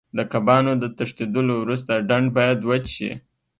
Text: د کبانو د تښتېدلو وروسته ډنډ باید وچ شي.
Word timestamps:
د 0.17 0.19
کبانو 0.31 0.71
د 0.81 0.85
تښتېدلو 0.97 1.53
وروسته 1.63 1.91
ډنډ 2.07 2.27
باید 2.37 2.59
وچ 2.69 2.85
شي. 2.95 3.11